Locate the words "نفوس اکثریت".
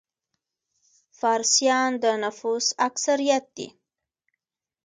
2.23-3.45